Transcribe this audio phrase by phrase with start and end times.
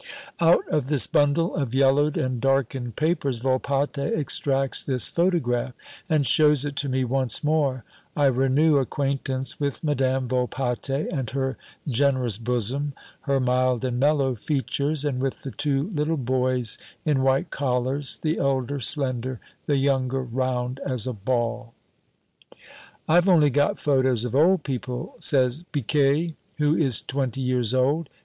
[0.39, 5.73] Out of this bundle of yellowed and darkened papers Volpatte extracts this photograph
[6.09, 7.83] and shows it to me once more.
[8.15, 11.55] I renew acquaintance with Madame Volpatte and her
[11.87, 12.93] generous bosom,
[13.29, 18.39] her mild and mellow features; and with the two little boys in white collars, the
[18.39, 21.75] elder slender, the younger round as a ball.
[23.07, 28.09] "I've only got photos of old people," says Biquet, who is twenty years old.